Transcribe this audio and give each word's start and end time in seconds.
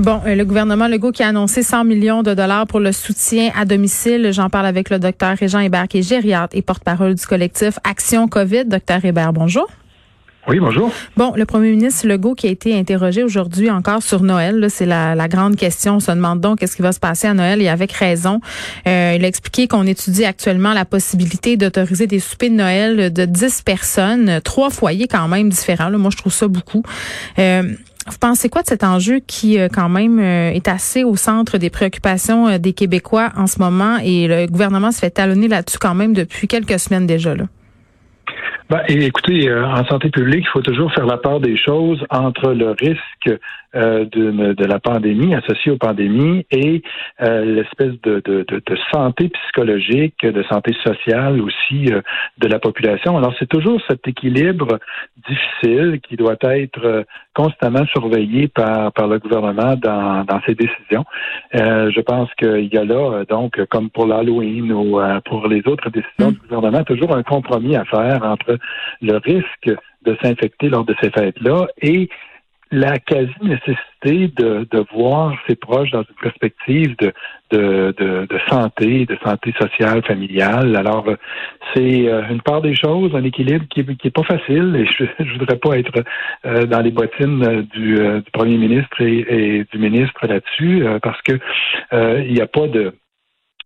Bon, 0.00 0.22
euh, 0.24 0.34
le 0.34 0.46
gouvernement 0.46 0.88
Legault 0.88 1.12
qui 1.12 1.22
a 1.22 1.28
annoncé 1.28 1.62
100 1.62 1.84
millions 1.84 2.22
de 2.22 2.32
dollars 2.32 2.66
pour 2.66 2.80
le 2.80 2.90
soutien 2.90 3.50
à 3.54 3.66
domicile. 3.66 4.30
J'en 4.32 4.48
parle 4.48 4.64
avec 4.64 4.88
le 4.88 4.98
docteur 4.98 5.36
Régent 5.36 5.58
Hébert, 5.58 5.88
qui 5.88 5.98
est 5.98 6.02
gériatre 6.02 6.56
et 6.56 6.62
porte-parole 6.62 7.14
du 7.16 7.26
collectif 7.26 7.78
Action 7.84 8.26
COVID. 8.26 8.64
Docteur 8.64 9.04
Hébert, 9.04 9.34
bonjour. 9.34 9.68
Oui, 10.48 10.58
bonjour. 10.58 10.90
Bon, 11.18 11.34
le 11.36 11.44
premier 11.44 11.72
ministre 11.72 12.06
Legault 12.06 12.34
qui 12.34 12.46
a 12.46 12.50
été 12.50 12.74
interrogé 12.74 13.22
aujourd'hui 13.22 13.68
encore 13.68 14.02
sur 14.02 14.22
Noël, 14.22 14.68
c'est 14.70 14.86
la, 14.86 15.28
grande 15.28 15.56
question. 15.56 15.96
On 15.96 16.00
se 16.00 16.10
demande 16.10 16.40
donc 16.40 16.60
qu'est-ce 16.60 16.76
qui 16.76 16.82
va 16.82 16.92
se 16.92 16.98
passer 16.98 17.26
à 17.28 17.34
Noël 17.34 17.60
et 17.60 17.68
avec 17.68 17.92
raison. 17.92 18.40
Euh, 18.88 19.12
il 19.18 19.22
a 19.22 19.28
expliqué 19.28 19.68
qu'on 19.68 19.86
étudie 19.86 20.24
actuellement 20.24 20.72
la 20.72 20.86
possibilité 20.86 21.58
d'autoriser 21.58 22.06
des 22.06 22.20
soupers 22.20 22.48
de 22.48 22.54
Noël 22.54 23.12
de 23.12 23.26
10 23.26 23.60
personnes, 23.66 24.40
trois 24.42 24.70
foyers 24.70 25.08
quand 25.08 25.28
même 25.28 25.50
différents. 25.50 25.90
Moi, 25.90 26.10
je 26.10 26.16
trouve 26.16 26.32
ça 26.32 26.48
beaucoup. 26.48 26.82
Euh, 27.38 27.74
vous 28.06 28.18
pensez 28.18 28.48
quoi 28.48 28.62
de 28.62 28.66
cet 28.66 28.82
enjeu 28.82 29.20
qui, 29.26 29.58
euh, 29.58 29.68
quand 29.72 29.88
même, 29.88 30.18
euh, 30.18 30.50
est 30.50 30.68
assez 30.68 31.04
au 31.04 31.16
centre 31.16 31.58
des 31.58 31.70
préoccupations 31.70 32.48
euh, 32.48 32.58
des 32.58 32.72
Québécois 32.72 33.30
en 33.36 33.46
ce 33.46 33.58
moment? 33.58 33.98
Et 34.02 34.26
le 34.26 34.46
gouvernement 34.46 34.90
se 34.90 35.00
fait 35.00 35.10
talonner 35.10 35.48
là-dessus 35.48 35.78
quand 35.78 35.94
même 35.94 36.14
depuis 36.14 36.48
quelques 36.48 36.78
semaines 36.78 37.06
déjà? 37.06 37.34
Là? 37.34 37.44
Ben, 38.70 38.80
écoutez, 38.88 39.52
en 39.52 39.84
santé 39.86 40.10
publique, 40.10 40.44
il 40.46 40.50
faut 40.52 40.62
toujours 40.62 40.92
faire 40.92 41.06
la 41.06 41.16
part 41.16 41.40
des 41.40 41.56
choses 41.56 42.02
entre 42.08 42.52
le 42.52 42.70
risque 42.70 43.00
euh, 43.76 44.04
de, 44.06 44.52
de, 44.52 44.64
la 44.64 44.80
pandémie, 44.80 45.32
associée 45.32 45.70
aux 45.70 45.78
pandémies, 45.78 46.44
et 46.50 46.82
euh, 47.22 47.44
l'espèce 47.44 47.92
de, 48.02 48.20
de, 48.24 48.44
de, 48.48 48.78
santé 48.92 49.28
psychologique, 49.28 50.26
de 50.26 50.42
santé 50.42 50.74
sociale 50.84 51.40
aussi 51.40 51.92
euh, 51.92 52.00
de 52.38 52.48
la 52.48 52.58
population. 52.58 53.16
Alors 53.16 53.32
c'est 53.38 53.48
toujours 53.48 53.80
cet 53.88 54.08
équilibre 54.08 54.80
difficile 55.28 56.00
qui 56.00 56.16
doit 56.16 56.34
être 56.42 57.04
constamment 57.32 57.86
surveillé 57.86 58.48
par, 58.48 58.92
par 58.92 59.06
le 59.06 59.20
gouvernement 59.20 59.76
dans, 59.76 60.24
dans 60.24 60.40
ses 60.46 60.56
décisions. 60.56 61.04
je 61.52 62.00
pense 62.00 62.28
qu'il 62.34 62.74
y 62.74 62.76
a 62.76 62.84
là, 62.84 63.24
donc, 63.28 63.64
comme 63.66 63.88
pour 63.90 64.06
l'Halloween 64.06 64.72
ou 64.72 64.98
pour 65.26 65.46
les 65.46 65.62
autres 65.68 65.90
décisions 65.90 66.30
mm. 66.30 66.32
du 66.32 66.40
gouvernement, 66.48 66.82
toujours 66.82 67.14
un 67.14 67.22
compromis 67.22 67.76
à 67.76 67.84
faire 67.84 68.24
entre 68.24 68.58
le 69.00 69.16
risque 69.18 69.78
de 70.02 70.16
s'infecter 70.22 70.68
lors 70.70 70.84
de 70.84 70.96
ces 71.00 71.10
fêtes-là 71.10 71.68
et 71.82 72.08
la 72.70 72.98
quasi-nécessité 72.98 74.28
de, 74.36 74.66
de 74.70 74.84
voir 74.92 75.36
ses 75.48 75.56
proches 75.56 75.90
dans 75.90 76.02
une 76.02 76.14
perspective 76.22 76.96
de, 76.98 77.12
de, 77.50 77.94
de, 77.98 78.26
de 78.26 78.38
santé, 78.48 79.06
de 79.06 79.16
santé 79.24 79.52
sociale, 79.60 80.04
familiale. 80.04 80.76
Alors, 80.76 81.06
c'est 81.74 82.08
euh, 82.08 82.22
une 82.30 82.40
part 82.40 82.62
des 82.62 82.76
choses, 82.76 83.14
un 83.14 83.24
équilibre 83.24 83.64
qui 83.68 83.84
n'est 83.84 84.10
pas 84.10 84.22
facile 84.22 84.76
et 84.76 84.86
je 84.86 85.24
ne 85.24 85.38
voudrais 85.38 85.56
pas 85.56 85.78
être 85.78 86.04
euh, 86.46 86.66
dans 86.66 86.80
les 86.80 86.92
bottines 86.92 87.66
du, 87.74 87.98
euh, 87.98 88.20
du 88.20 88.30
premier 88.30 88.56
ministre 88.56 89.00
et, 89.00 89.26
et 89.28 89.64
du 89.64 89.78
ministre 89.78 90.26
là-dessus 90.26 90.84
parce 91.02 91.20
que 91.22 91.38
il 91.92 92.32
n'y 92.32 92.40
a 92.40 92.46
pas 92.46 92.68
de 92.68 92.94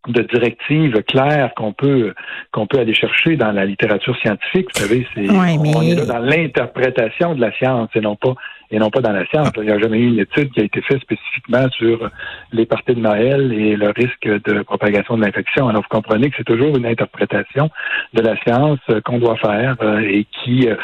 de 0.09 0.23
directives 0.23 1.03
claires 1.05 1.53
qu'on 1.57 1.73
peut 1.73 2.15
qu'on 2.53 2.67
peut 2.67 2.79
aller 2.79 2.95
chercher 2.95 3.37
dans 3.37 3.53
la 3.53 3.65
littérature 3.65 4.17
scientifique. 4.19 4.69
Vous 4.75 4.83
savez, 4.83 5.07
c'est 5.15 5.29
on 5.31 5.83
est 5.83 5.95
là 5.95 6.07
dans 6.07 6.19
l'interprétation 6.19 7.35
de 7.35 7.41
la 7.41 7.53
science 7.53 7.89
et 7.95 8.01
non 8.01 8.17
pas 8.17 8.35
et 8.71 8.79
non 8.79 8.91
pas 8.91 9.01
dans 9.01 9.13
la 9.13 9.27
science. 9.27 9.51
Il 9.57 9.65
n'y 9.65 9.71
a 9.71 9.79
jamais 9.79 9.99
eu 9.99 10.09
une 10.09 10.19
étude 10.19 10.51
qui 10.53 10.61
a 10.61 10.65
été 10.65 10.81
faite 10.83 11.01
spécifiquement 11.01 11.69
sur 11.71 12.11
les 12.53 12.67
parties 12.67 12.95
de 12.95 13.01
Noël 13.01 13.53
et 13.53 13.77
le 13.77 13.91
risque 13.91 14.27
de 14.27 14.63
propagation 14.63 15.17
de 15.17 15.25
l'infection. 15.25 15.69
Alors 15.69 15.83
vous 15.83 15.89
comprenez 15.89 16.31
que 16.31 16.37
c'est 16.39 16.45
toujours 16.45 16.77
une 16.77 16.87
interprétation 16.87 17.71
de 18.15 18.23
la 18.23 18.37
science 18.43 18.81
qu'on 19.05 19.19
doit 19.19 19.37
faire 19.37 19.77
euh, 19.83 20.01
et 20.01 20.27
qui 20.43 20.69
euh, 20.69 20.77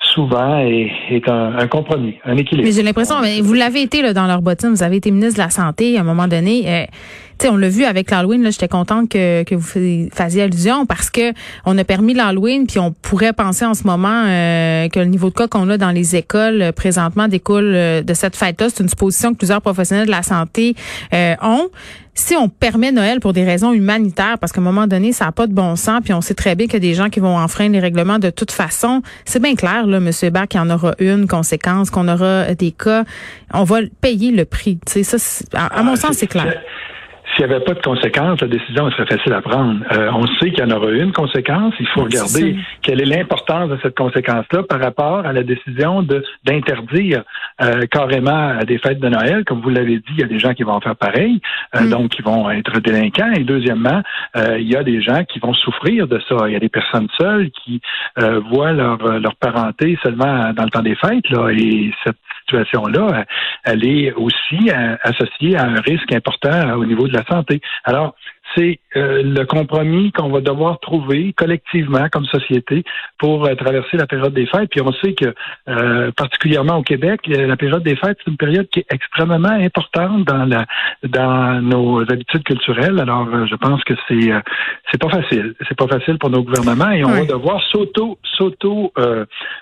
souvent 0.00 0.58
est, 0.58 1.28
un, 1.28 1.66
compromis, 1.68 2.18
un 2.24 2.36
équilibre. 2.36 2.66
Mais 2.66 2.72
j'ai 2.72 2.82
l'impression, 2.82 3.16
mais 3.20 3.40
vous 3.40 3.54
l'avez 3.54 3.82
été 3.82 4.02
là, 4.02 4.12
dans 4.12 4.26
leur 4.26 4.42
bottine, 4.42 4.70
vous 4.70 4.82
avez 4.82 4.96
été 4.96 5.10
ministre 5.10 5.36
de 5.36 5.42
la 5.42 5.50
Santé 5.50 5.96
à 5.98 6.00
un 6.00 6.04
moment 6.04 6.28
donné. 6.28 6.64
Euh, 6.66 6.84
on 7.46 7.56
l'a 7.56 7.68
vu 7.68 7.84
avec 7.84 8.10
l'Halloween, 8.10 8.50
j'étais 8.50 8.68
contente 8.68 9.08
que, 9.08 9.44
que 9.44 9.54
vous 9.54 10.08
fassiez 10.12 10.42
allusion 10.42 10.86
parce 10.86 11.10
que 11.10 11.32
on 11.64 11.76
a 11.78 11.84
permis 11.84 12.14
l'Halloween, 12.14 12.66
puis 12.66 12.78
on 12.78 12.92
pourrait 12.92 13.32
penser 13.32 13.64
en 13.64 13.74
ce 13.74 13.84
moment 13.84 14.24
euh, 14.26 14.88
que 14.88 14.98
le 14.98 15.06
niveau 15.06 15.28
de 15.30 15.34
cas 15.34 15.46
qu'on 15.46 15.68
a 15.70 15.78
dans 15.78 15.90
les 15.90 16.16
écoles 16.16 16.62
euh, 16.62 16.72
présentement 16.72 17.28
découle 17.28 17.72
euh, 17.74 18.02
de 18.02 18.14
cette 18.14 18.36
fête-là. 18.36 18.68
C'est 18.70 18.82
une 18.82 18.88
supposition 18.88 19.32
que 19.32 19.38
plusieurs 19.38 19.62
professionnels 19.62 20.06
de 20.06 20.10
la 20.10 20.22
santé 20.22 20.74
ont 21.12 21.68
si 22.14 22.34
on 22.34 22.48
permet 22.48 22.90
Noël 22.90 23.20
pour 23.20 23.32
des 23.32 23.44
raisons 23.44 23.72
humanitaires, 23.72 24.38
parce 24.40 24.50
qu'à 24.50 24.60
un 24.60 24.64
moment 24.64 24.88
donné, 24.88 25.12
ça 25.12 25.26
n'a 25.26 25.32
pas 25.32 25.46
de 25.46 25.52
bon 25.52 25.76
sens, 25.76 26.00
puis 26.02 26.12
on 26.12 26.20
sait 26.20 26.34
très 26.34 26.56
bien 26.56 26.66
qu'il 26.66 26.74
y 26.74 26.76
a 26.78 26.80
des 26.80 26.94
gens 26.94 27.10
qui 27.10 27.20
vont 27.20 27.38
enfreindre 27.38 27.74
les 27.74 27.80
règlements 27.80 28.18
de 28.18 28.30
toute 28.30 28.50
façon, 28.50 29.02
c'est 29.24 29.40
bien 29.40 29.54
clair, 29.54 29.86
là, 29.86 29.98
M. 29.98 30.10
Hébert, 30.22 30.48
qu'il 30.48 30.58
y 30.58 30.62
en 30.64 30.68
aura 30.68 30.96
une 30.98 31.28
conséquence, 31.28 31.90
qu'on 31.90 32.08
aura 32.08 32.54
des 32.56 32.72
cas. 32.72 33.04
On 33.54 33.62
va 33.62 33.78
payer 34.00 34.32
le 34.32 34.44
prix. 34.44 34.80
Ça, 34.88 35.16
à, 35.54 35.84
mon 35.84 35.92
ah, 35.92 35.96
sens, 35.96 36.16
c'est 36.16 36.26
clair 36.26 36.60
s'il 37.38 37.46
n'y 37.46 37.54
avait 37.54 37.64
pas 37.64 37.74
de 37.74 37.82
conséquences, 37.82 38.40
la 38.40 38.48
décision 38.48 38.90
serait 38.90 39.06
facile 39.06 39.32
à 39.32 39.40
prendre. 39.40 39.80
Euh, 39.92 40.10
on 40.12 40.26
sait 40.38 40.50
qu'il 40.50 40.58
y 40.58 40.62
en 40.62 40.70
aura 40.70 40.90
une 40.90 41.12
conséquence. 41.12 41.72
Il 41.78 41.86
faut 41.88 42.02
regarder 42.02 42.56
quelle 42.82 43.00
est 43.00 43.04
l'importance 43.04 43.70
de 43.70 43.78
cette 43.80 43.96
conséquence-là 43.96 44.64
par 44.64 44.80
rapport 44.80 45.24
à 45.24 45.32
la 45.32 45.44
décision 45.44 46.02
d'interdire 46.44 47.22
euh, 47.62 47.82
carrément 47.90 48.58
des 48.66 48.78
fêtes 48.78 48.98
de 48.98 49.08
Noël. 49.08 49.44
Comme 49.44 49.60
vous 49.60 49.70
l'avez 49.70 49.98
dit, 49.98 50.12
il 50.14 50.20
y 50.20 50.24
a 50.24 50.26
des 50.26 50.40
gens 50.40 50.52
qui 50.52 50.64
vont 50.64 50.80
faire 50.80 50.96
pareil, 50.96 51.40
euh, 51.76 51.82
mm. 51.82 51.90
donc 51.90 52.08
qui 52.10 52.22
vont 52.22 52.50
être 52.50 52.80
délinquants. 52.80 53.32
Et 53.36 53.44
deuxièmement, 53.44 54.02
il 54.34 54.68
y 54.68 54.76
a 54.76 54.82
des 54.82 55.00
gens 55.00 55.22
qui 55.24 55.38
vont 55.38 55.54
souffrir 55.54 56.08
de 56.08 56.20
ça. 56.28 56.36
Il 56.46 56.52
y 56.52 56.56
a 56.56 56.60
des 56.60 56.68
personnes 56.68 57.08
seules 57.18 57.50
qui 57.50 57.80
voient 58.50 58.72
leur, 58.72 58.98
leur 59.20 59.36
parenté 59.36 59.98
seulement 60.02 60.52
dans 60.52 60.64
le 60.64 60.70
temps 60.70 60.82
des 60.82 60.96
fêtes. 60.96 61.28
Là, 61.30 61.50
et 61.50 61.92
cette 62.04 62.16
situation-là, 62.46 63.24
elle 63.64 63.86
est 63.86 64.12
aussi 64.14 64.70
associée 65.02 65.56
à 65.56 65.64
un 65.64 65.80
risque 65.80 66.12
important 66.12 66.74
au 66.74 66.84
niveau 66.84 67.06
de 67.06 67.12
la 67.12 67.24
santé. 67.28 67.60
Alors, 67.84 68.14
c'est 68.56 68.78
euh, 68.96 69.22
le 69.22 69.44
compromis 69.44 70.12
qu'on 70.12 70.30
va 70.30 70.40
devoir 70.40 70.80
trouver 70.80 71.32
collectivement 71.34 72.08
comme 72.10 72.24
société 72.26 72.84
pour 73.18 73.44
euh, 73.44 73.54
traverser 73.54 73.96
la 73.96 74.06
période 74.06 74.32
des 74.32 74.46
fêtes. 74.46 74.70
Puis 74.70 74.80
on 74.80 74.92
sait 74.92 75.12
que, 75.14 75.34
euh, 75.68 76.10
particulièrement 76.12 76.76
au 76.76 76.82
Québec, 76.82 77.20
la 77.26 77.56
période 77.56 77.82
des 77.82 77.96
fêtes, 77.96 78.18
c'est 78.24 78.30
une 78.30 78.36
période 78.36 78.68
qui 78.70 78.80
est 78.80 78.86
extrêmement 78.92 79.48
importante 79.48 80.24
dans 80.24 80.44
la 80.44 80.66
dans 81.02 81.60
nos 81.60 82.00
habitudes 82.00 82.44
culturelles. 82.44 82.98
Alors, 82.98 83.28
je 83.46 83.54
pense 83.56 83.82
que 83.84 83.94
c'est 84.08 84.32
c'est 84.90 85.00
pas 85.00 85.10
facile. 85.10 85.54
C'est 85.68 85.76
pas 85.76 85.88
facile 85.88 86.18
pour 86.18 86.30
nos 86.30 86.42
gouvernements 86.42 86.90
et 86.90 87.04
on 87.04 87.10
va 87.10 87.24
devoir 87.24 87.62
s'auto 87.70 88.18
s'auto 88.36 88.92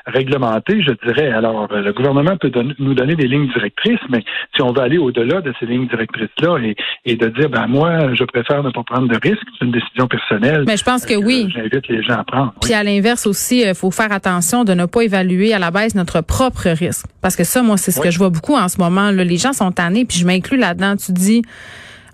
réglementer, 0.06 0.82
je 0.82 0.92
dirais. 1.06 1.30
Alors, 1.32 1.68
le 1.72 1.92
gouvernement 1.92 2.36
peut 2.36 2.52
nous 2.78 2.94
donner 2.94 3.16
des 3.16 3.26
lignes 3.26 3.48
directrices, 3.48 4.00
mais 4.08 4.22
si 4.54 4.62
on 4.62 4.72
veut 4.72 4.82
aller 4.82 4.98
au-delà 4.98 5.40
de 5.40 5.52
ces 5.58 5.66
lignes 5.66 5.88
directrices 5.88 6.28
là 6.40 6.58
et, 6.58 6.76
et 7.04 7.16
de 7.16 7.28
dire, 7.28 7.48
ben 7.48 7.66
moi, 7.66 8.14
je 8.14 8.24
préfère 8.24 8.62
ne 8.62 8.70
pas 8.76 8.94
prendre 8.94 9.08
de 9.08 9.18
risques. 9.20 9.46
C'est 9.58 9.64
une 9.64 9.72
décision 9.72 10.06
personnelle. 10.06 10.64
Mais 10.66 10.76
je 10.76 10.84
pense 10.84 11.06
que 11.06 11.14
oui. 11.14 11.48
J'invite 11.54 11.88
les 11.88 12.02
gens 12.02 12.18
à 12.18 12.24
prendre. 12.24 12.54
Puis 12.60 12.74
à 12.74 12.82
l'inverse 12.82 13.26
aussi, 13.26 13.60
il 13.60 13.68
euh, 13.68 13.74
faut 13.74 13.90
faire 13.90 14.12
attention 14.12 14.64
de 14.64 14.74
ne 14.74 14.86
pas 14.86 15.02
évaluer 15.02 15.54
à 15.54 15.58
la 15.58 15.70
baisse 15.70 15.94
notre 15.94 16.20
propre 16.20 16.68
risque. 16.68 17.06
Parce 17.22 17.36
que 17.36 17.44
ça, 17.44 17.62
moi, 17.62 17.76
c'est 17.76 17.90
ce 17.90 18.00
que 18.00 18.10
je 18.10 18.18
vois 18.18 18.30
beaucoup 18.30 18.54
en 18.54 18.68
ce 18.68 18.78
moment. 18.78 19.10
Là. 19.10 19.24
Les 19.24 19.38
gens 19.38 19.52
sont 19.52 19.72
tannés, 19.72 20.04
puis 20.04 20.18
je 20.18 20.26
m'inclus 20.26 20.58
là-dedans. 20.58 20.96
Tu 20.96 21.12
dis, 21.12 21.42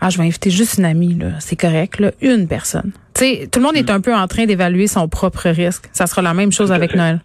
ah, 0.01 0.11
je 0.11 0.19
vais 0.19 0.25
inviter 0.25 0.51
juste 0.51 0.79
une 0.79 0.85
amie, 0.85 1.15
là. 1.15 1.33
C'est 1.41 1.57
correct, 1.57 2.01
là. 2.01 2.13
Une 2.21 2.47
personne. 2.49 2.93
Tu 3.15 3.25
sais, 3.25 3.49
tout 3.51 3.61
le 3.61 3.67
monde 3.67 3.77
est 3.77 3.89
mm. 3.89 3.95
un 3.95 4.01
peu 4.01 4.15
en 4.15 4.27
train 4.27 4.47
d'évaluer 4.47 4.87
son 4.87 5.09
propre 5.09 5.49
risque. 5.49 5.89
Ça 5.93 6.07
sera 6.07 6.23
la 6.23 6.35
même 6.35 6.53
chose 6.53 6.73
avec 6.73 6.95
Noël. 6.95 7.21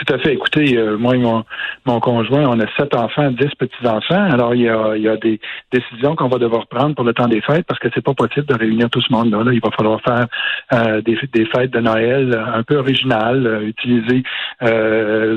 Tout 0.00 0.14
à 0.14 0.18
fait. 0.18 0.32
Écoutez, 0.32 0.78
euh, 0.78 0.96
moi 0.96 1.14
et 1.14 1.18
mon, 1.18 1.44
mon 1.84 2.00
conjoint, 2.00 2.44
on 2.48 2.58
a 2.58 2.66
sept 2.78 2.94
enfants, 2.94 3.30
dix 3.32 3.54
petits-enfants. 3.58 4.30
Alors, 4.30 4.54
il 4.54 4.62
y 4.62 4.68
a, 4.68 4.96
il 4.96 5.02
y 5.02 5.08
a 5.08 5.18
des 5.18 5.38
décisions 5.70 6.16
qu'on 6.16 6.28
va 6.28 6.38
devoir 6.38 6.68
prendre 6.68 6.94
pour 6.94 7.04
le 7.04 7.12
temps 7.12 7.28
des 7.28 7.42
fêtes 7.42 7.66
parce 7.66 7.78
que 7.78 7.88
c'est 7.94 8.02
pas 8.02 8.14
possible 8.14 8.46
de 8.46 8.54
réunir 8.54 8.88
tout 8.88 9.02
ce 9.02 9.12
monde-là. 9.12 9.44
Là. 9.44 9.52
Il 9.52 9.60
va 9.60 9.70
falloir 9.72 10.00
faire 10.00 10.26
euh, 10.72 11.02
des, 11.02 11.18
des, 11.34 11.44
fêtes 11.44 11.72
de 11.72 11.80
Noël 11.80 12.34
un 12.54 12.62
peu 12.62 12.76
originales, 12.76 13.46
euh, 13.46 13.60
utiliser 13.66 14.22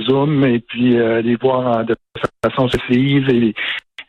Zoom 0.07 0.45
et 0.45 0.59
puis 0.59 0.95
les 0.95 1.35
voir 1.35 1.85
de 1.85 1.95
façon 2.43 2.67
successive 2.67 3.29
et 3.29 3.53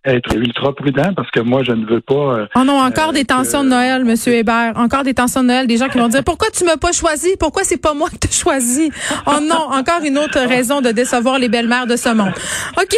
être 0.04 0.34
ultra 0.36 0.74
prudent 0.74 1.12
parce 1.16 1.30
que 1.30 1.40
moi, 1.40 1.62
je 1.62 1.72
ne 1.72 1.86
veux 1.86 2.00
pas. 2.00 2.14
Euh, 2.14 2.46
oh 2.56 2.64
non, 2.64 2.78
encore 2.78 3.12
des 3.12 3.24
tensions 3.24 3.64
de 3.64 3.70
Noël, 3.70 4.04
Monsieur 4.04 4.34
Hébert. 4.34 4.72
Encore 4.76 5.02
des 5.02 5.14
tensions 5.14 5.42
de 5.42 5.48
Noël. 5.48 5.66
Des 5.66 5.76
gens 5.78 5.88
qui 5.88 5.98
vont 5.98 6.08
dire 6.08 6.22
pourquoi 6.24 6.48
tu 6.50 6.64
m'as 6.64 6.76
pas 6.76 6.92
choisi? 6.92 7.30
Pourquoi 7.38 7.64
c'est 7.64 7.78
pas 7.78 7.94
moi 7.94 8.10
qui 8.10 8.18
t'ai 8.18 8.32
choisi? 8.32 8.90
Oh 9.26 9.40
non, 9.42 9.68
encore 9.72 10.02
une 10.04 10.18
autre 10.18 10.38
raison 10.40 10.80
de 10.80 10.90
décevoir 10.90 11.38
les 11.38 11.48
belles-mères 11.48 11.86
de 11.86 11.96
ce 11.96 12.10
monde. 12.10 12.32
Ok, 12.76 12.96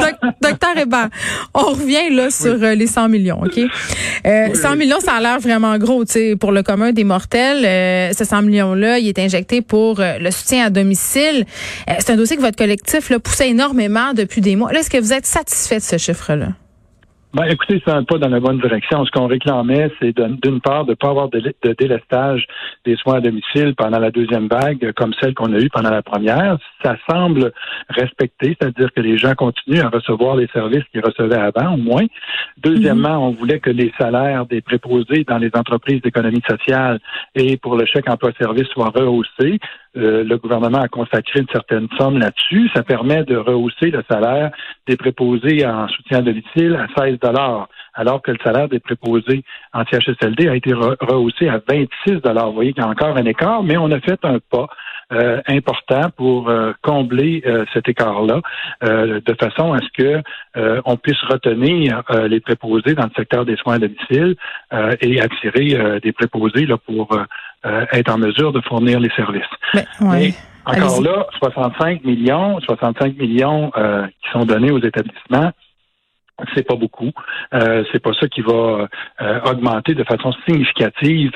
docteur 0.40 0.76
Hébert, 0.76 1.08
on 1.54 1.72
revient 1.72 2.10
là 2.10 2.30
sur 2.30 2.56
euh, 2.62 2.74
les 2.74 2.86
100 2.86 3.08
millions. 3.08 3.40
Ok, 3.42 3.60
euh, 4.26 4.54
100 4.54 4.76
millions, 4.76 5.00
ça 5.00 5.14
a 5.14 5.20
l'air 5.20 5.38
vraiment 5.38 5.76
gros, 5.78 6.04
tu 6.04 6.12
sais, 6.12 6.36
pour 6.36 6.52
le 6.52 6.62
commun 6.62 6.92
des 6.92 7.04
mortels. 7.04 7.64
Euh, 7.64 8.12
ce 8.12 8.24
100 8.24 8.42
millions 8.42 8.74
là, 8.74 8.98
il 8.98 9.08
est 9.08 9.18
injecté 9.18 9.62
pour 9.62 10.00
le 10.00 10.30
soutien 10.30 10.66
à 10.66 10.70
domicile. 10.70 11.44
c'est 11.98 12.10
un 12.10 12.16
dossier 12.16 12.36
que 12.36 12.42
votre 12.42 12.56
collectif 12.56 13.10
là, 13.10 13.18
poussait 13.18 13.50
énormément 13.50 14.12
depuis 14.14 14.40
des 14.40 14.56
mois. 14.56 14.72
est-ce 14.72 14.90
que 14.90 14.98
vous 14.98 15.12
êtes 15.12 15.26
satisfait 15.26 15.76
de 15.76 15.82
ce 15.82 15.98
chiffre-là? 16.24 16.48
Ben, 17.34 17.46
écoutez, 17.46 17.82
c'est 17.84 17.90
un 17.90 18.04
pas 18.04 18.18
dans 18.18 18.28
la 18.28 18.38
bonne 18.38 18.60
direction. 18.60 19.04
Ce 19.04 19.10
qu'on 19.10 19.26
réclamait, 19.26 19.90
c'est 19.98 20.16
d'une 20.16 20.60
part 20.60 20.84
de 20.84 20.90
ne 20.90 20.94
pas 20.94 21.08
avoir 21.08 21.28
de, 21.30 21.42
délestage 21.76 22.46
des 22.86 22.94
soins 22.94 23.16
à 23.16 23.20
domicile 23.20 23.74
pendant 23.76 23.98
la 23.98 24.12
deuxième 24.12 24.46
vague, 24.46 24.92
comme 24.92 25.12
celle 25.20 25.34
qu'on 25.34 25.52
a 25.52 25.58
eue 25.58 25.68
pendant 25.68 25.90
la 25.90 26.02
première. 26.02 26.58
Ça 26.84 26.94
semble 27.10 27.50
respecté, 27.88 28.56
c'est-à-dire 28.60 28.92
que 28.92 29.00
les 29.00 29.18
gens 29.18 29.34
continuent 29.34 29.80
à 29.80 29.88
recevoir 29.88 30.36
les 30.36 30.46
services 30.54 30.84
qu'ils 30.92 31.04
recevaient 31.04 31.34
avant, 31.34 31.74
au 31.74 31.76
moins. 31.76 32.06
Deuxièmement, 32.58 33.16
mhm. 33.16 33.22
on 33.22 33.30
voulait 33.32 33.58
que 33.58 33.70
les 33.70 33.92
salaires 33.98 34.46
des 34.46 34.60
préposés 34.60 35.24
dans 35.26 35.38
les 35.38 35.50
entreprises 35.54 36.02
d'économie 36.02 36.42
sociale 36.48 37.00
et 37.34 37.56
pour 37.56 37.74
le 37.74 37.84
chèque 37.84 38.08
emploi-service 38.08 38.68
soient 38.68 38.92
rehaussés. 38.94 39.58
Euh, 39.96 40.24
le 40.24 40.38
gouvernement 40.38 40.80
a 40.80 40.88
consacré 40.88 41.40
une 41.40 41.48
certaine 41.52 41.88
somme 41.98 42.18
là-dessus. 42.18 42.68
Ça 42.74 42.82
permet 42.82 43.22
de 43.24 43.36
rehausser 43.36 43.90
le 43.90 44.02
salaire 44.10 44.50
des 44.88 44.96
préposés 44.96 45.64
en 45.64 45.86
soutien 45.88 46.18
à 46.18 46.22
domicile 46.22 46.76
à 46.76 46.86
16 47.00 47.20
dollars, 47.20 47.68
alors 47.94 48.20
que 48.20 48.32
le 48.32 48.38
salaire 48.42 48.68
des 48.68 48.80
préposés 48.80 49.44
en 49.72 49.84
CHSLD 49.84 50.48
a 50.48 50.56
été 50.56 50.72
rehaussé 50.72 51.48
à 51.48 51.60
26 51.68 52.22
dollars. 52.22 52.48
Vous 52.48 52.54
voyez 52.54 52.72
qu'il 52.72 52.82
y 52.82 52.86
a 52.86 52.90
encore 52.90 53.16
un 53.16 53.24
écart, 53.24 53.62
mais 53.62 53.76
on 53.76 53.90
a 53.92 54.00
fait 54.00 54.18
un 54.24 54.38
pas. 54.50 54.66
Euh, 55.12 55.40
important 55.46 56.10
pour 56.16 56.48
euh, 56.48 56.72
combler 56.82 57.42
cet 57.72 57.88
écart-là, 57.88 58.40
de 58.82 59.36
façon 59.38 59.72
à 59.72 59.78
ce 59.78 59.88
que 59.96 60.22
on 60.84 60.96
puisse 60.96 61.20
retenir 61.22 62.02
les 62.28 62.40
préposés 62.40 62.94
dans 62.94 63.04
le 63.04 63.10
secteur 63.16 63.44
des 63.44 63.56
soins 63.56 63.74
à 63.74 63.78
domicile 63.78 64.36
et 65.00 65.20
attirer 65.20 66.00
des 66.00 66.12
préposés 66.12 66.66
là, 66.66 66.76
pour 66.78 67.16
euh, 67.66 67.86
être 67.92 68.12
en 68.12 68.18
mesure 68.18 68.52
de 68.52 68.60
fournir 68.60 69.00
les 69.00 69.08
services. 69.16 69.42
Mais, 70.00 70.34
encore 70.66 71.00
là, 71.00 71.26
65 71.38 72.04
millions, 72.04 72.60
65 72.60 73.16
millions 73.16 73.72
euh, 73.78 74.06
qui 74.06 74.30
sont 74.32 74.44
donnés 74.44 74.70
aux 74.70 74.80
établissements, 74.80 75.50
c'est 76.54 76.66
pas 76.66 76.76
beaucoup. 76.76 77.10
Euh, 77.52 77.84
c'est 77.92 78.02
pas 78.02 78.12
ça 78.18 78.28
qui 78.28 78.40
va 78.40 78.88
euh, 79.22 79.40
augmenter 79.44 79.94
de 79.94 80.04
façon 80.04 80.32
significative 80.46 81.32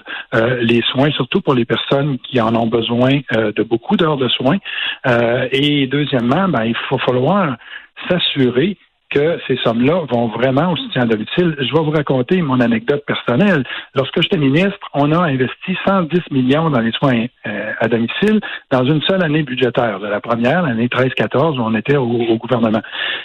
les 0.61 0.83
soins, 0.93 1.11
surtout 1.13 1.41
pour 1.41 1.55
les 1.55 1.65
personnes 1.65 2.19
qui 2.19 2.41
en 2.41 2.55
ont 2.55 2.67
besoin 2.67 3.21
de 3.33 3.63
beaucoup 3.63 3.97
d'heures 3.97 4.17
de 4.17 4.29
soins. 4.29 4.59
et 5.53 5.87
deuxièmement, 5.87 6.49
ben, 6.49 6.65
il 6.65 6.77
faut 6.89 6.99
falloir 6.99 7.57
s'assurer 8.09 8.77
que 9.11 9.39
ces 9.47 9.57
sommes-là 9.65 10.05
vont 10.11 10.29
vraiment 10.29 10.73
au 10.73 10.77
soutien 10.77 11.07
domicile. 11.07 11.57
Je 11.59 11.73
vais 11.73 11.83
vous 11.83 11.91
raconter 11.91 12.43
mon 12.43 12.61
anecdote 12.61 13.05
personnelle. 13.07 13.65
Lorsque 13.95 14.21
j'étais 14.21 14.37
ministre, 14.37 14.79
on 14.93 15.13
a 15.13 15.21
investi 15.25 15.77
110 15.87 16.31
millions 16.31 16.71
dans 16.71 16.81
les 16.81 16.93
soins 16.93 17.27
euh, 17.47 17.68
à 17.81 17.89
domicile 17.89 18.41
dans 18.71 18.85
une 18.85 19.01
seule 19.03 19.23
année 19.23 19.43
budgétaire. 19.43 20.01
De 20.01 20.07
la 20.07 20.21
première, 20.21 20.63
l'année 20.63 20.89
13-14, 20.89 21.59
où 21.59 21.63
on 21.63 21.75
était 21.75 21.97
au, 21.97 22.37
gouvernement. 22.37 22.83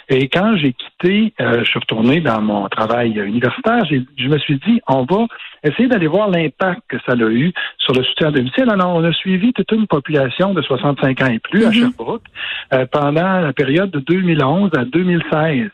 Et 0.10 0.28
quand 0.28 0.56
j'ai 0.58 0.74
quitté, 0.74 1.34
euh, 1.40 1.60
je 1.60 1.70
suis 1.70 1.80
retourné 1.80 2.22
dans 2.22 2.42
mon 2.42 2.68
travail 2.68 3.12
universitaire, 3.12 3.84
je 3.86 4.28
me 4.28 4.38
suis 4.40 4.60
dit, 4.66 4.82
on 4.88 5.04
va 5.04 5.28
essayer 5.64 5.88
d'aller 5.88 6.08
voir 6.08 6.30
l'impact 6.30 6.82
que 6.88 6.98
ça 7.06 7.14
a 7.14 7.30
eu 7.30 7.52
sur 7.78 7.94
le 7.94 8.04
soutien 8.04 8.30
à 8.30 8.32
domicile. 8.32 8.70
Alors, 8.70 8.96
on 8.96 9.04
a 9.04 9.14
suivi 9.14 9.54
toute 9.54 9.72
une 9.72 9.88
population 9.88 10.54
de 10.54 10.62
65 10.62 11.22
ans 11.22 11.28
et 11.28 11.40
plus 11.40 11.66
à 11.66 11.70
mm-hmm. 11.70 11.80
Sherbrooke 11.80 12.24
euh, 12.74 12.86
pendant 12.92 13.40
la 13.40 13.54
période 13.54 13.92
de 13.92 14.00
2011 14.00 14.72
à 14.78 14.86
2016. 14.86 15.70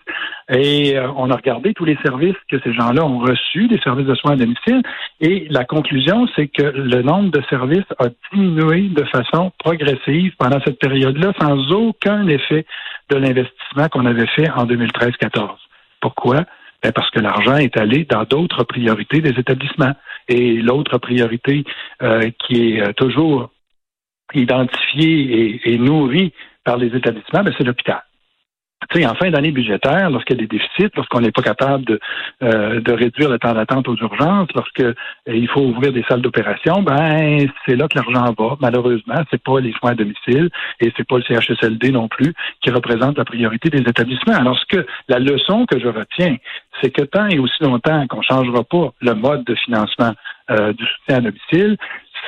Et 0.49 0.97
euh, 0.97 1.11
on 1.15 1.29
a 1.29 1.35
regardé 1.35 1.73
tous 1.73 1.85
les 1.85 1.97
services 2.03 2.35
que 2.49 2.59
ces 2.63 2.73
gens-là 2.73 3.05
ont 3.05 3.19
reçus, 3.19 3.67
des 3.67 3.79
services 3.79 4.07
de 4.07 4.15
soins 4.15 4.31
à 4.31 4.35
domicile, 4.35 4.81
et 5.21 5.47
la 5.49 5.63
conclusion, 5.63 6.27
c'est 6.35 6.47
que 6.47 6.63
le 6.63 7.03
nombre 7.03 7.29
de 7.29 7.41
services 7.49 7.85
a 7.99 8.05
diminué 8.33 8.89
de 8.89 9.03
façon 9.05 9.51
progressive 9.59 10.33
pendant 10.39 10.59
cette 10.65 10.79
période-là, 10.79 11.33
sans 11.39 11.71
aucun 11.71 12.27
effet 12.27 12.65
de 13.09 13.17
l'investissement 13.17 13.89
qu'on 13.89 14.05
avait 14.05 14.27
fait 14.27 14.49
en 14.49 14.65
2013-14. 14.65 15.51
Pourquoi? 16.01 16.45
Ben 16.81 16.93
parce 16.93 17.09
que 17.11 17.19
l'argent 17.19 17.57
est 17.57 17.75
allé 17.77 18.05
dans 18.05 18.23
d'autres 18.23 18.63
priorités 18.63 19.19
des 19.19 19.37
établissements. 19.37 19.93
Et 20.29 20.53
l'autre 20.61 20.97
priorité 20.97 21.65
euh, 22.01 22.29
qui 22.39 22.77
est 22.77 22.81
euh, 22.81 22.93
toujours 22.93 23.49
identifiée 24.33 25.59
et, 25.65 25.73
et 25.73 25.77
nourrie 25.77 26.31
par 26.63 26.77
les 26.77 26.95
établissements, 26.95 27.43
ben 27.43 27.53
c'est 27.57 27.65
l'hôpital 27.65 28.01
tu 28.87 29.01
sais, 29.01 29.05
en 29.05 29.13
fin 29.15 29.29
d'année 29.29 29.51
budgétaire, 29.51 30.09
lorsqu'il 30.09 30.37
y 30.37 30.39
a 30.39 30.47
des 30.47 30.57
déficits, 30.57 30.91
lorsqu'on 30.95 31.19
n'est 31.19 31.31
pas 31.31 31.41
capable 31.41 31.85
de, 31.85 31.99
euh, 32.43 32.79
de 32.79 32.91
réduire 32.93 33.29
le 33.29 33.37
temps 33.37 33.53
d'attente 33.53 33.87
aux 33.87 33.95
urgences, 33.97 34.47
lorsque 34.55 34.81
euh, 34.81 34.93
il 35.27 35.47
faut 35.49 35.61
ouvrir 35.61 35.91
des 35.91 36.03
salles 36.03 36.21
d'opération, 36.21 36.81
ben 36.81 37.47
c'est 37.65 37.75
là 37.75 37.87
que 37.87 37.97
l'argent 37.97 38.33
va. 38.37 38.57
Malheureusement, 38.61 39.21
c'est 39.29 39.43
pas 39.43 39.59
les 39.59 39.73
soins 39.73 39.91
à 39.91 39.95
domicile 39.95 40.49
et 40.79 40.91
c'est 40.95 41.07
pas 41.07 41.17
le 41.17 41.23
CHSLD 41.23 41.91
non 41.91 42.07
plus 42.07 42.33
qui 42.61 42.71
représente 42.71 43.17
la 43.17 43.25
priorité 43.25 43.69
des 43.69 43.79
établissements. 43.79 44.35
Alors, 44.35 44.57
ce 44.57 44.77
que 44.77 44.85
la 45.07 45.19
leçon 45.19 45.65
que 45.65 45.79
je 45.79 45.87
retiens, 45.87 46.37
c'est 46.81 46.91
que 46.91 47.03
tant 47.03 47.27
et 47.27 47.39
aussi 47.39 47.61
longtemps 47.61 48.07
qu'on 48.07 48.21
changera 48.21 48.63
pas 48.63 48.93
le 49.01 49.13
mode 49.13 49.43
de 49.43 49.55
financement 49.55 50.13
euh, 50.51 50.73
du 50.73 50.85
soutien 50.85 51.17
à 51.17 51.21
domicile, 51.21 51.77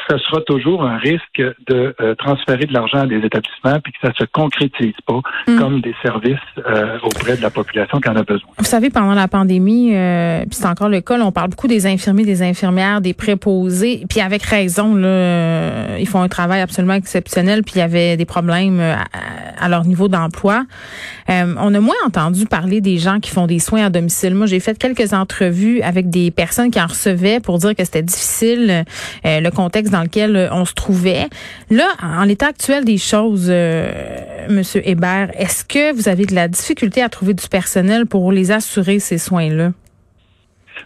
ce 0.10 0.18
sera 0.18 0.42
toujours 0.42 0.84
un 0.84 0.98
risque 0.98 1.42
de 1.68 1.96
euh, 2.02 2.16
transférer 2.16 2.66
de 2.66 2.74
l'argent 2.74 3.00
à 3.00 3.08
des 3.08 3.18
établissements 3.18 3.80
puis 3.84 3.94
que 3.94 4.08
ça 4.08 4.14
se 4.18 4.26
concrétise 4.26 4.94
pas 5.06 5.22
hmm. 5.48 5.58
comme 5.58 5.82
des 5.82 5.96
services 6.02 6.38
euh, 6.58 6.98
auprès 7.04 7.38
de 7.38 7.42
la 7.42 7.50
population 7.50 8.00
qui 8.00 8.10
en 8.10 8.16
a 8.16 8.24
besoin. 8.24 8.50
Vous 8.58 8.66
savez, 8.66 8.90
pendant 8.90 9.14
la 9.14 9.28
pandémie, 9.28 9.96
euh, 9.96 10.42
puis 10.42 10.56
c'est 10.56 10.68
encore 10.68 10.90
le 10.90 11.02
cas, 11.02 11.20
on 11.20 11.32
parle 11.32 11.50
beaucoup 11.50 11.68
des 11.68 11.88
infirmiers, 11.88 12.26
des 12.26 12.42
infirmières, 12.44 13.02
des 13.02 13.14
préposés, 13.14 14.04
puis 14.10 14.22
avec 14.22 14.44
raison, 14.44 14.96
là, 14.96 15.98
ils 15.98 16.08
font 16.08 16.22
un 16.22 16.28
travail 16.28 16.62
absolument 16.62 16.94
exceptionnel, 16.94 17.64
puis 17.64 17.76
il 17.76 17.80
y 17.80 17.82
avait 17.82 18.18
des 18.18 18.26
problèmes 18.26 18.80
à, 18.80 19.06
à 19.62 19.70
leur 19.70 19.86
niveau 19.86 20.08
d'emploi. 20.08 20.64
On 21.32 21.74
a 21.74 21.80
moins 21.80 21.96
entendu 22.06 22.46
parler 22.46 22.82
des 22.82 22.98
gens 22.98 23.20
qui 23.20 23.32
font 23.32 23.48
des 23.48 23.60
soins 23.60 23.86
à 23.86 23.90
domicile. 23.90 24.36
Moi, 24.36 24.48
j'ai 24.48 24.60
fait 24.60 24.78
quelques 24.78 25.14
entrevues 25.14 25.82
avec 25.82 26.10
des 26.10 26.32
personnes 26.32 26.72
qui 26.72 26.82
en 26.82 26.88
recevaient 26.88 27.40
pour 27.40 27.58
dire 27.58 27.76
que 27.76 27.84
c'était 27.84 28.02
difficile, 28.02 28.86
le 29.24 29.50
contexte 29.50 29.92
dans 29.92 30.04
lequel 30.04 30.36
euh, 30.36 30.50
on 30.52 30.66
se 30.66 30.74
trouvait. 30.74 31.28
Là, 31.70 31.88
en 32.02 32.24
l'état 32.24 32.48
actuel 32.48 32.86
des 32.86 32.98
choses, 32.98 33.48
euh, 33.50 33.92
Monsieur 34.50 34.88
Hébert, 34.88 35.32
est-ce 35.38 35.64
que 35.64 35.94
vous 35.94 36.10
avez 36.10 36.26
de 36.26 36.36
la 36.36 36.48
difficulté 36.48 37.02
à 37.02 37.10
trouver 37.10 37.34
du 37.34 37.48
personnel 37.48 38.06
pour 38.06 38.32
les 38.32 38.52
assurer 38.52 39.00
ces 39.00 39.18
soins-là? 39.18 39.72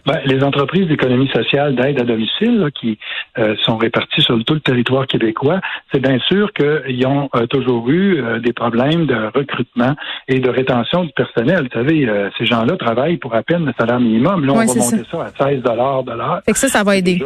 Ben, 0.04 0.20
les 0.24 0.42
entreprises 0.42 0.86
d'économie 0.86 1.28
sociale 1.28 1.74
d'aide 1.74 2.00
à 2.00 2.04
domicile 2.04 2.68
qui 2.78 2.98
euh, 3.38 3.54
sont 3.64 3.76
réparties 3.76 4.22
sur 4.22 4.42
tout 4.44 4.54
le 4.54 4.60
territoire 4.60 5.06
québécois, 5.06 5.60
c'est 5.92 6.00
bien 6.00 6.18
sûr 6.20 6.52
qu'ils 6.52 7.06
ont 7.06 7.28
toujours 7.50 7.88
eu 7.88 8.22
des 8.42 8.52
problèmes 8.52 9.06
de 9.06 9.30
recrutement 9.34 9.94
et 10.28 10.38
de 10.38 10.50
rétention 10.50 11.04
du 11.04 11.12
personnel. 11.12 11.68
Vous 11.72 11.80
savez, 11.80 12.08
ces 12.38 12.46
gens-là 12.46 12.76
travaillent 12.76 13.16
pour 13.16 13.34
à 13.34 13.42
peine 13.42 13.66
le 13.66 13.72
salaire 13.78 14.00
minimum. 14.00 14.44
Là, 14.44 14.52
on 14.52 14.56
va 14.56 14.64
monter 14.64 15.02
ça. 15.10 15.26
à 15.38 15.50
16 15.50 15.62
de 15.62 16.16
l'heure. 16.16 16.40
Ça, 16.54 16.68
ça 16.68 16.82
va 16.84 16.96
aider 16.96 17.20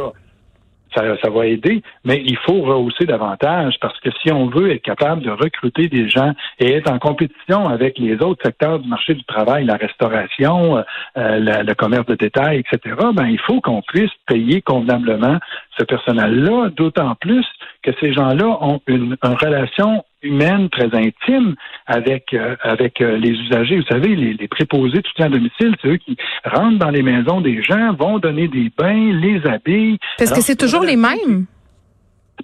ça, 0.94 1.30
va 1.30 1.46
aider, 1.46 1.82
mais 2.04 2.22
il 2.24 2.36
faut 2.38 2.62
rehausser 2.62 3.04
davantage 3.04 3.74
parce 3.80 3.98
que 4.00 4.10
si 4.22 4.32
on 4.32 4.46
veut 4.46 4.70
être 4.72 4.82
capable 4.82 5.22
de 5.22 5.30
recruter 5.30 5.88
des 5.88 6.08
gens 6.08 6.32
et 6.58 6.72
être 6.72 6.90
en 6.90 6.98
compétition 6.98 7.68
avec 7.68 7.98
les 7.98 8.14
autres 8.22 8.42
secteurs 8.44 8.78
du 8.78 8.88
marché 8.88 9.14
du 9.14 9.24
travail, 9.24 9.64
la 9.64 9.76
restauration, 9.76 10.78
euh, 10.78 10.82
euh, 11.16 11.62
le 11.62 11.74
commerce 11.74 12.06
de 12.06 12.14
détail, 12.14 12.58
etc., 12.58 12.96
ben 13.14 13.26
il 13.26 13.40
faut 13.40 13.60
qu'on 13.60 13.82
puisse 13.82 14.10
payer 14.26 14.62
convenablement 14.62 15.38
ce 15.78 15.84
personnel-là, 15.84 16.70
d'autant 16.70 17.14
plus 17.20 17.46
que 17.82 17.90
ces 18.00 18.12
gens-là 18.12 18.58
ont 18.60 18.80
une, 18.86 19.16
relation 19.22 20.04
humaine 20.22 20.68
très 20.68 20.94
intime 20.94 21.54
avec 21.86 22.34
euh, 22.34 22.56
avec 22.62 23.00
euh, 23.00 23.16
les 23.16 23.30
usagers. 23.30 23.76
Vous 23.76 23.86
savez, 23.86 24.14
les, 24.14 24.34
les 24.34 24.48
préposés 24.48 25.02
tout 25.02 25.22
à 25.22 25.28
domicile, 25.28 25.74
c'est 25.80 25.88
eux 25.88 25.96
qui 25.96 26.16
rentrent 26.44 26.78
dans 26.78 26.90
les 26.90 27.02
maisons 27.02 27.40
des 27.40 27.62
gens, 27.62 27.92
vont 27.94 28.18
donner 28.18 28.48
des 28.48 28.70
bains, 28.76 29.12
les 29.12 29.46
habillent. 29.46 29.98
Parce 30.18 30.32
que 30.32 30.40
c'est 30.40 30.56
toujours 30.56 30.82
les 30.82 30.96
mêmes. 30.96 31.46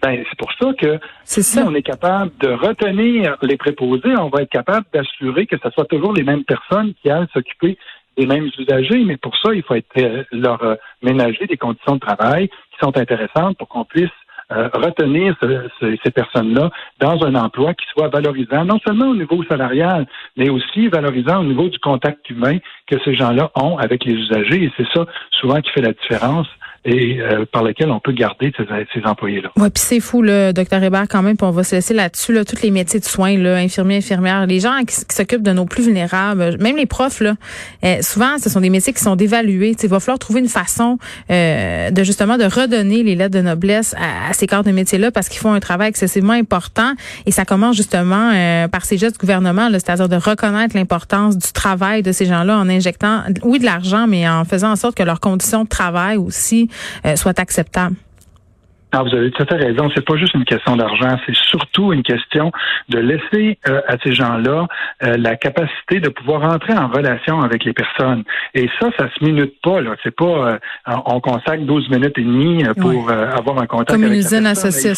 Ben, 0.02 0.23
c'est 0.28 0.38
pour 0.38 0.52
ça 0.61 0.75
que 0.75 0.99
si 1.25 1.59
on 1.59 1.75
est 1.75 1.83
capable 1.83 2.30
de 2.40 2.49
retenir 2.49 3.37
les 3.40 3.56
préposés, 3.56 4.14
on 4.18 4.28
va 4.28 4.42
être 4.42 4.50
capable 4.50 4.85
d'assurer 4.92 5.47
que 5.47 5.56
ce 5.62 5.71
soit 5.71 5.87
toujours 5.87 6.12
les 6.12 6.23
mêmes 6.23 6.45
personnes 6.45 6.92
qui 7.00 7.11
aillent 7.11 7.26
s'occuper 7.33 7.78
des 8.18 8.26
mêmes 8.26 8.50
usagers, 8.59 9.04
mais 9.04 9.16
pour 9.16 9.35
ça, 9.38 9.54
il 9.54 9.62
faut 9.62 9.75
être, 9.75 9.87
euh, 9.99 10.23
leur 10.33 10.76
ménager 11.02 11.47
des 11.47 11.56
conditions 11.56 11.95
de 11.95 12.00
travail 12.00 12.49
qui 12.49 12.78
sont 12.80 12.97
intéressantes 12.97 13.56
pour 13.56 13.68
qu'on 13.68 13.85
puisse 13.85 14.11
retenir 14.50 15.35
ces 15.81 16.11
personnes-là 16.11 16.71
dans 17.00 17.25
un 17.25 17.35
emploi 17.35 17.75
qui 17.75 17.87
soit 17.93 18.09
valorisant, 18.09 18.65
non 18.65 18.79
seulement 18.87 19.09
au 19.09 19.17
niveau 19.17 19.43
salarial, 19.45 20.07
mais 20.37 20.49
aussi 20.49 20.88
valorisant 20.88 21.41
au 21.41 21.45
niveau 21.45 21.69
du 21.69 21.79
contact 21.79 22.29
humain 22.31 22.59
que 22.87 22.97
ces 23.05 23.15
gens-là 23.15 23.50
ont 23.57 23.76
avec 23.79 24.05
les 24.05 24.15
usagers. 24.15 24.65
Et 24.65 24.73
c'est 24.76 24.88
ça 24.95 25.07
souvent 25.33 25.61
qui 25.61 25.71
fait 25.73 25.83
la 25.83 25.93
différence 25.93 26.49
et 26.87 27.21
euh, 27.21 27.45
par 27.50 27.64
lequel 27.64 27.90
on 27.90 27.99
peut 27.99 28.12
garder 28.12 28.52
ces, 28.57 28.64
ces 28.95 29.05
employés-là. 29.05 29.50
Oui, 29.57 29.69
puis 29.71 29.83
c'est 29.85 30.00
fou, 30.00 30.23
le 30.23 30.52
docteur 30.52 30.83
Hébert, 30.83 31.07
quand 31.11 31.21
même, 31.21 31.37
puis 31.37 31.47
on 31.47 31.50
va 31.50 31.64
se 31.64 31.75
laisser 31.75 31.93
là-dessus, 31.93 32.33
là, 32.33 32.45
tous 32.45 32.62
les 32.62 32.71
métiers 32.71 33.00
de 33.00 33.05
soins, 33.05 33.37
là, 33.37 33.57
infirmiers, 33.57 33.97
infirmières, 33.97 34.47
les 34.47 34.61
gens 34.61 34.81
qui, 34.87 34.95
s'occupent 35.14 35.43
de 35.43 35.52
nos 35.52 35.64
plus 35.64 35.85
vulnérables, 35.85 36.57
même 36.61 36.76
les 36.76 36.87
profs, 36.87 37.21
là, 37.21 37.35
euh, 37.85 37.97
souvent, 38.02 38.38
ce 38.38 38.49
sont 38.49 38.61
des 38.61 38.71
métiers 38.71 38.93
qui 38.93 39.02
sont 39.02 39.16
dévalués. 39.16 39.75
Il 39.83 39.88
va 39.88 39.99
falloir 39.99 40.19
trouver 40.19 40.40
une 40.40 40.49
façon 40.49 40.99
euh, 41.31 41.90
de 41.90 42.05
justement 42.05 42.38
de 42.38 42.45
redonner 42.45 43.02
les 43.02 43.16
lettres 43.16 43.37
de 43.37 43.43
noblesse 43.43 43.95
à, 43.95 44.33
ces 44.33 44.47
corps 44.47 44.62
de 44.62 44.71
métiers-là 44.71 45.11
parce 45.11 45.28
qu'ils 45.28 45.40
font 45.40 45.52
un 45.52 45.61
travail 45.61 45.88
excessivement 45.88 46.35
important 46.35 46.93
et 47.25 47.33
ça 47.33 47.45
commence 47.45 47.76
justement 47.76 48.33
par 48.71 48.85
ces 48.85 48.99
gestes 48.99 49.16
du 49.16 49.21
gouvernement, 49.21 49.69
c'est-à-dire 49.73 50.09
de 50.09 50.16
reconnaître 50.16 50.76
l'importance 50.76 51.37
du 51.37 51.52
travail 51.52 52.02
de 52.02 52.12
ces 52.12 52.26
gens-là 52.26 52.59
en 52.59 52.69
injectant, 52.69 53.23
oui, 53.43 53.59
de 53.59 53.64
l'argent, 53.64 54.07
mais 54.07 54.28
en 54.28 54.45
faisant 54.45 54.71
en 54.71 54.76
sorte 54.76 54.97
que 54.97 55.02
leurs 55.02 55.21
conditions 55.21 55.64
de 55.64 55.69
travail 55.69 56.16
aussi 56.16 56.57
euh, 56.57 56.75
soit 57.16 57.38
acceptable. 57.38 57.97
Ah, 58.92 59.02
vous 59.02 59.14
avez 59.14 59.30
tout 59.30 59.42
à 59.42 59.47
fait 59.47 59.56
raison. 59.56 59.90
C'est 59.95 60.04
pas 60.04 60.16
juste 60.16 60.35
une 60.35 60.45
question 60.45 60.76
d'argent, 60.76 61.18
c'est 61.26 61.35
surtout 61.35 61.92
une 61.92 62.02
question 62.02 62.52
de 62.88 62.99
laisser 62.99 63.59
euh, 63.68 63.83
à 63.88 63.97
ces 64.02 64.12
gens-là 64.12 64.68
euh, 65.02 65.16
la 65.18 65.37
capacité 65.37 66.00
de 66.00 66.09
pouvoir 66.09 66.45
entrer 66.45 66.73
en 66.73 66.88
relation 66.88 67.42
avec 67.42 67.64
les 67.64 67.73
personnes. 67.73 68.23
Et 68.54 68.71
ça, 68.80 68.88
ça 68.99 69.09
se 69.12 69.25
minute 69.25 69.54
pas. 69.62 69.80
Là, 69.80 69.97
c'est 70.02 70.14
pas 70.14 70.59
on 70.87 71.21
consacre 71.21 71.62
12 71.62 71.90
minutes 71.90 72.16
et 72.16 72.23
demie 72.23 72.64
pour 72.80 73.11
avoir 73.11 73.59
un 73.59 73.66
contact 73.66 73.90
Comme 73.90 74.04
avec 74.04 74.14
une 74.14 74.18
usine 74.18 74.47
associée. 74.47 74.92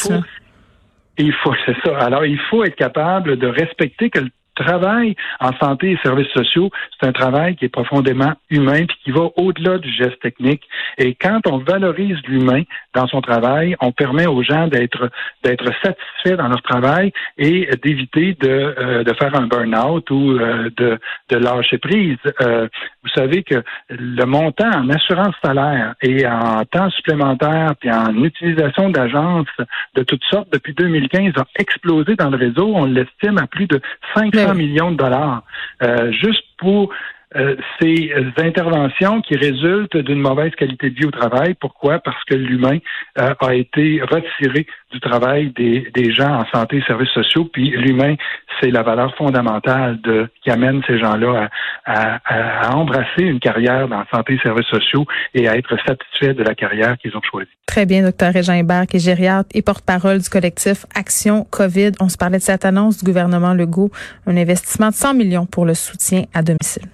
Il 1.20 1.32
faut, 1.32 1.54
c'est 1.66 1.76
ça. 1.84 1.98
Alors, 1.98 2.24
il 2.24 2.38
faut 2.38 2.62
être 2.62 2.76
capable 2.76 3.36
de 3.36 3.48
respecter 3.48 4.10
que 4.10 4.20
le 4.20 4.28
travail 4.58 5.16
en 5.40 5.52
santé 5.60 5.92
et 5.92 5.98
services 6.02 6.32
sociaux, 6.34 6.70
c'est 6.98 7.06
un 7.06 7.12
travail 7.12 7.56
qui 7.56 7.64
est 7.64 7.68
profondément 7.68 8.32
humain 8.50 8.84
puis 8.86 8.96
qui 9.04 9.10
va 9.10 9.28
au-delà 9.36 9.78
du 9.78 9.90
geste 9.90 10.20
technique. 10.20 10.62
Et 10.98 11.14
quand 11.14 11.40
on 11.46 11.58
valorise 11.58 12.18
l'humain 12.26 12.62
dans 12.94 13.06
son 13.06 13.20
travail, 13.20 13.76
on 13.80 13.92
permet 13.92 14.26
aux 14.26 14.42
gens 14.42 14.66
d'être 14.66 15.10
d'être 15.44 15.70
satisfaits 15.82 16.36
dans 16.36 16.48
leur 16.48 16.62
travail 16.62 17.12
et 17.36 17.68
d'éviter 17.82 18.36
de, 18.40 18.48
euh, 18.48 19.04
de 19.04 19.12
faire 19.14 19.34
un 19.34 19.46
burn-out 19.46 20.10
ou 20.10 20.32
euh, 20.32 20.70
de, 20.76 20.98
de 21.30 21.36
lâcher 21.36 21.78
prise. 21.78 22.18
Euh, 22.40 22.68
vous 23.08 23.20
savez 23.20 23.42
que 23.42 23.62
le 23.90 24.24
montant 24.24 24.70
en 24.70 24.88
assurance 24.90 25.34
salaire 25.42 25.94
et 26.02 26.26
en 26.26 26.64
temps 26.64 26.90
supplémentaire 26.90 27.74
puis 27.80 27.90
en 27.90 28.14
utilisation 28.22 28.90
d'agences 28.90 29.46
de 29.94 30.02
toutes 30.02 30.24
sortes 30.24 30.48
depuis 30.52 30.74
2015 30.74 31.32
a 31.36 31.46
explosé 31.58 32.16
dans 32.16 32.30
le 32.30 32.36
réseau. 32.36 32.72
On 32.74 32.84
l'estime 32.84 33.38
à 33.38 33.46
plus 33.46 33.66
de 33.66 33.80
500 34.14 34.54
millions 34.54 34.92
de 34.92 34.96
dollars 34.96 35.42
euh, 35.82 36.12
juste 36.12 36.44
pour 36.58 36.90
euh, 37.36 37.56
ces 37.80 38.10
interventions 38.38 39.20
qui 39.20 39.36
résultent 39.36 39.96
d'une 39.98 40.20
mauvaise 40.20 40.54
qualité 40.54 40.90
de 40.90 40.94
vie 40.94 41.06
au 41.06 41.10
travail. 41.10 41.54
Pourquoi? 41.60 41.98
Parce 41.98 42.22
que 42.24 42.34
l'humain 42.34 42.78
euh, 43.18 43.34
a 43.40 43.54
été 43.54 44.00
retiré 44.00 44.66
du 44.92 45.00
travail 45.00 45.52
des, 45.54 45.90
des, 45.94 46.10
gens 46.10 46.40
en 46.40 46.46
santé 46.46 46.78
et 46.78 46.82
services 46.82 47.10
sociaux, 47.10 47.44
puis 47.52 47.70
l'humain, 47.70 48.14
c'est 48.60 48.70
la 48.70 48.82
valeur 48.82 49.14
fondamentale 49.16 50.00
de, 50.00 50.28
qui 50.42 50.50
amène 50.50 50.82
ces 50.86 50.98
gens-là 50.98 51.50
à, 51.84 52.18
à, 52.24 52.68
à, 52.68 52.74
embrasser 52.74 53.22
une 53.22 53.40
carrière 53.40 53.88
dans 53.88 54.02
santé 54.10 54.34
et 54.34 54.38
services 54.38 54.68
sociaux 54.68 55.04
et 55.34 55.48
à 55.48 55.56
être 55.56 55.76
satisfaits 55.86 56.32
de 56.32 56.42
la 56.42 56.54
carrière 56.54 56.96
qu'ils 56.96 57.14
ont 57.14 57.22
choisie. 57.22 57.50
Très 57.66 57.84
bien, 57.84 58.02
docteur 58.02 58.32
Régin 58.32 58.54
Hébert, 58.54 58.86
qui 58.86 58.96
est 58.96 59.18
et 59.54 59.62
porte-parole 59.62 60.18
du 60.18 60.28
collectif 60.28 60.86
Action 60.94 61.44
COVID. 61.50 61.92
On 62.00 62.08
se 62.08 62.16
parlait 62.16 62.38
de 62.38 62.42
cette 62.42 62.64
annonce 62.64 62.98
du 62.98 63.04
gouvernement 63.04 63.52
Legault, 63.52 63.90
un 64.26 64.36
investissement 64.36 64.88
de 64.88 64.94
100 64.94 65.14
millions 65.14 65.46
pour 65.46 65.66
le 65.66 65.74
soutien 65.74 66.24
à 66.34 66.42
domicile. 66.42 66.88